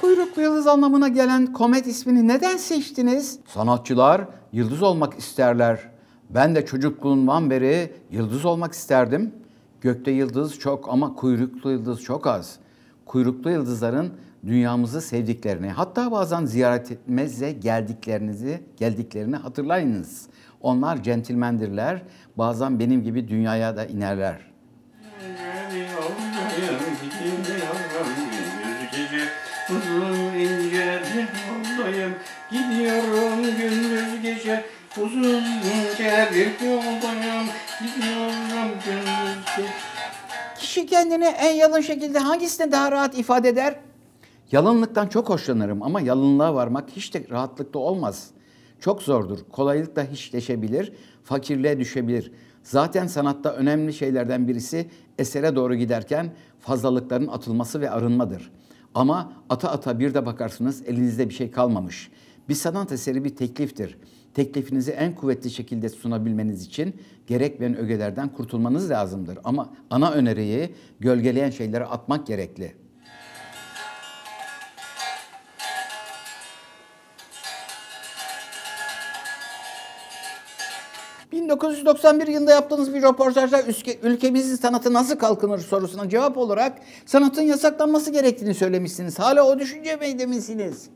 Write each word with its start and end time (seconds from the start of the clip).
Kuyruklu 0.00 0.42
yıldız 0.42 0.66
anlamına 0.66 1.08
gelen 1.08 1.52
komet 1.52 1.86
ismini 1.86 2.28
neden 2.28 2.56
seçtiniz? 2.56 3.38
Sanatçılar 3.46 4.24
yıldız 4.52 4.82
olmak 4.82 5.18
isterler. 5.18 5.80
Ben 6.30 6.54
de 6.54 6.66
çocukluğumdan 6.66 7.50
beri 7.50 7.92
yıldız 8.10 8.44
olmak 8.44 8.72
isterdim. 8.72 9.32
Gökte 9.80 10.10
yıldız 10.10 10.58
çok 10.58 10.88
ama 10.88 11.14
kuyruklu 11.14 11.70
yıldız 11.70 12.02
çok 12.02 12.26
az. 12.26 12.56
Kuyruklu 13.06 13.50
yıldızların 13.50 14.12
dünyamızı 14.46 15.00
sevdiklerini, 15.00 15.68
hatta 15.68 16.12
bazen 16.12 16.44
ziyaret 16.44 16.92
etmezse 16.92 17.52
geldiklerinizi, 17.52 18.62
geldiklerini 18.76 19.36
hatırlayınız. 19.36 20.26
Onlar 20.60 21.02
centilmendirler. 21.02 22.02
Bazen 22.38 22.78
benim 22.78 23.02
gibi 23.02 23.28
dünyaya 23.28 23.76
da 23.76 23.86
inerler. 23.86 24.40
Yoldayım 31.86 32.12
Gidiyorum 32.50 33.42
gündüz 33.58 34.22
gece 34.22 34.64
Uzun 34.96 35.22
ince 35.22 36.28
bir 36.34 36.66
yoldayım 36.66 37.46
Gidiyorum 37.80 38.70
gündüz 38.84 39.44
gece 39.56 39.68
Kişi 40.58 40.86
kendini 40.86 41.24
en 41.24 41.54
yalın 41.54 41.80
şekilde 41.80 42.18
hangisine 42.18 42.72
daha 42.72 42.92
rahat 42.92 43.18
ifade 43.18 43.48
eder? 43.48 43.76
Yalınlıktan 44.52 45.06
çok 45.06 45.28
hoşlanırım 45.28 45.82
ama 45.82 46.00
yalınlığa 46.00 46.54
varmak 46.54 46.90
hiç 46.96 47.14
de 47.14 47.22
rahatlıkla 47.30 47.80
olmaz. 47.80 48.30
Çok 48.80 49.02
zordur. 49.02 49.38
Kolaylıkla 49.52 50.04
hiçleşebilir, 50.04 50.92
fakirliğe 51.24 51.78
düşebilir. 51.78 52.32
Zaten 52.62 53.06
sanatta 53.06 53.52
önemli 53.52 53.92
şeylerden 53.92 54.48
birisi 54.48 54.90
esere 55.18 55.56
doğru 55.56 55.74
giderken 55.74 56.30
fazlalıkların 56.60 57.28
atılması 57.28 57.80
ve 57.80 57.90
arınmadır. 57.90 58.50
Ama 58.96 59.32
ata 59.50 59.70
ata 59.70 59.98
bir 59.98 60.14
de 60.14 60.26
bakarsınız 60.26 60.82
elinizde 60.86 61.28
bir 61.28 61.34
şey 61.34 61.50
kalmamış. 61.50 62.10
Bir 62.48 62.54
sanat 62.54 62.92
eseri 62.92 63.24
bir 63.24 63.36
tekliftir. 63.36 63.98
Teklifinizi 64.34 64.90
en 64.90 65.14
kuvvetli 65.14 65.50
şekilde 65.50 65.88
sunabilmeniz 65.88 66.66
için 66.66 66.94
gerekmeyen 67.26 67.76
ögelerden 67.76 68.28
kurtulmanız 68.28 68.90
lazımdır. 68.90 69.38
Ama 69.44 69.74
ana 69.90 70.12
öneriyi 70.12 70.74
gölgeleyen 71.00 71.50
şeylere 71.50 71.84
atmak 71.84 72.26
gerekli. 72.26 72.74
...1991 81.36 82.30
yılında 82.30 82.50
yaptığınız 82.52 82.94
bir 82.94 83.02
röportajda 83.02 83.62
ülke- 83.62 83.98
ülkemizin 84.02 84.56
sanatı 84.56 84.92
nasıl 84.92 85.16
kalkınır 85.16 85.58
sorusuna 85.58 86.08
cevap 86.08 86.38
olarak... 86.38 86.78
...sanatın 87.06 87.42
yasaklanması 87.42 88.10
gerektiğini 88.10 88.54
söylemişsiniz. 88.54 89.18
Hala 89.18 89.46
o 89.46 89.58
düşünce 89.58 89.96
meyde 89.96 90.26
misiniz? 90.26 90.90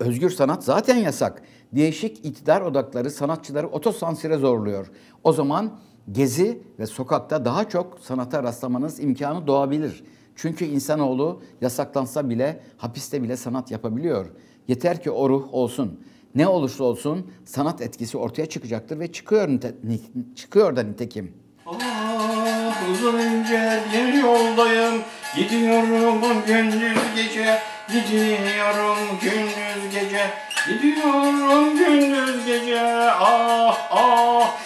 Özgür 0.00 0.30
sanat 0.30 0.64
zaten 0.64 0.96
yasak. 0.96 1.42
Değişik 1.72 2.24
iktidar 2.24 2.60
odakları 2.60 3.10
sanatçıları 3.10 3.68
otosansüre 3.68 4.36
zorluyor. 4.36 4.90
O 5.24 5.32
zaman 5.32 5.72
gezi 6.12 6.62
ve 6.78 6.86
sokakta 6.86 7.44
daha 7.44 7.68
çok 7.68 7.98
sanata 8.00 8.42
rastlamanız 8.42 9.00
imkanı 9.00 9.46
doğabilir. 9.46 10.04
Çünkü 10.36 10.64
insanoğlu 10.64 11.42
yasaklansa 11.60 12.30
bile 12.30 12.60
hapiste 12.76 13.22
bile 13.22 13.36
sanat 13.36 13.70
yapabiliyor. 13.70 14.26
Yeter 14.68 15.02
ki 15.02 15.10
o 15.10 15.28
ruh 15.28 15.54
olsun. 15.54 16.00
Ne 16.34 16.48
olursa 16.48 16.84
olsun 16.84 17.30
sanat 17.44 17.80
etkisi 17.80 18.18
ortaya 18.18 18.46
çıkacaktır 18.46 18.98
ve 19.00 19.12
çıkıyor 19.12 19.48
nite- 19.48 19.74
ni- 19.84 20.34
çıkıyor 20.36 20.76
da 20.76 20.82
nitekim. 20.82 21.34
Ah 21.66 22.90
uzun 22.92 23.18
ince 23.18 23.80
bir 23.92 24.14
yoldayım 24.22 25.02
Gidiyorum 25.36 26.42
gündüz 26.46 26.98
gece 27.16 27.58
Gidiyorum 27.88 28.98
gündüz 29.22 29.94
gece 29.94 30.20
Gidiyorum 30.68 31.76
gündüz 31.78 32.46
gece 32.46 32.80
Ah 33.10 33.88
ah 33.90 34.56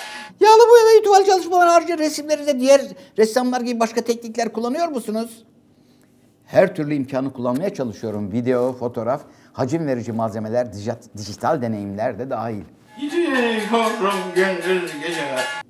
Yağlı 0.41 0.63
boya 0.71 0.85
ve 0.99 1.03
tuval 1.05 1.25
çalışmaları 1.25 1.71
harcı 1.71 1.99
resimlerinde 1.99 2.61
diğer 2.61 2.81
ressamlar 3.19 3.61
gibi 3.61 3.81
başka 3.81 4.01
teknikler 4.01 4.53
kullanıyor 4.53 4.89
musunuz? 4.89 5.45
Her 6.47 6.75
türlü 6.75 6.95
imkanı 6.95 7.33
kullanmaya 7.33 7.75
çalışıyorum. 7.75 8.33
Video, 8.33 8.73
fotoğraf, 8.73 9.21
hacim 9.57 9.87
verici 9.87 10.13
malzemeler, 10.13 10.67
dijit- 10.67 11.17
dijital 11.19 11.63
deneyimler 11.63 12.19
de 12.19 12.31
dahil. 12.31 12.63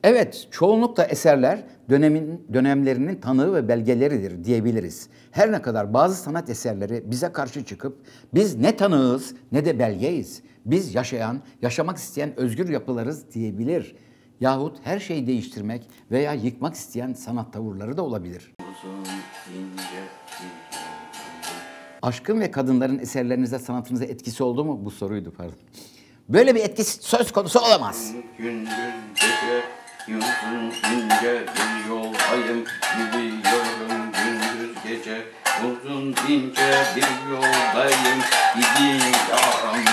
Evet, 0.05 0.49
çoğunlukla 0.51 1.05
eserler 1.05 1.63
dönemin 1.91 2.47
dönemlerinin 2.53 3.21
tanığı 3.21 3.55
ve 3.55 3.69
belgeleridir 3.69 4.45
diyebiliriz. 4.45 5.09
Her 5.31 5.53
ne 5.53 5.63
kadar 5.63 5.95
bazı 5.95 6.15
sanat 6.23 6.51
eserleri 6.51 7.11
bize 7.11 7.33
karşı 7.33 7.65
çıkıp 7.65 7.99
biz 8.35 8.57
ne 8.57 8.77
tanığız 8.77 9.35
ne 9.53 9.65
de 9.65 9.79
belgeyiz. 9.79 10.43
Biz 10.65 10.95
yaşayan, 10.95 11.41
yaşamak 11.63 11.97
isteyen 11.97 12.31
özgür 12.37 12.69
yapılarız 12.69 13.33
diyebilir. 13.35 13.97
Yahut 14.41 14.77
her 14.85 14.99
şeyi 15.01 15.27
değiştirmek 15.27 15.89
veya 16.11 16.33
yıkmak 16.33 16.75
isteyen 16.75 17.13
sanat 17.13 17.53
tavırları 17.53 17.97
da 17.97 18.03
olabilir. 18.03 18.53
Uzun 18.61 18.99
ince 19.59 20.01
Aşkın 22.07 22.41
ve 22.41 22.51
kadınların 22.51 22.99
eserlerinize, 22.99 23.59
sanatınıza 23.59 24.05
etkisi 24.05 24.43
oldu 24.45 24.65
mu? 24.65 24.85
Bu 24.85 24.91
soruydu 24.91 25.33
pardon. 25.37 25.55
Böyle 26.29 26.55
bir 26.55 26.61
etkisi 26.61 27.03
söz 27.03 27.33
konusu 27.33 27.61
olamaz. 27.61 28.13
Gündüz 28.39 28.69
gece 30.83 31.47
bir 31.57 31.89
yoldayım 31.89 32.65
Gidiyorum 32.97 34.13
gündüz 34.13 34.77
gece 34.89 35.25
Uzun 35.65 36.15
ince 36.29 36.73
bir 36.97 37.31
yoldayım 37.31 38.21
Gidiyorum 38.57 39.85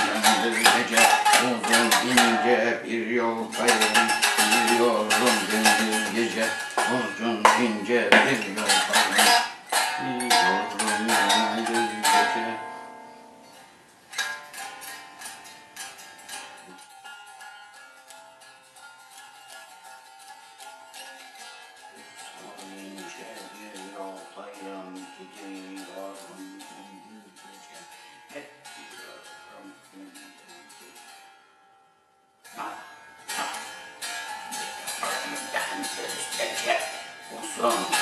gündüz 0.43 0.63
gece 0.63 1.03
Uzun 1.43 2.11
ince 2.11 2.79
bir 2.87 3.07
yoldayım 3.07 4.09
Gidiyorum 4.51 5.35
gündüz 5.51 6.15
gece 6.15 6.45
Uzun 6.77 7.43
ince 7.65 8.09
Awesome. 37.63 37.93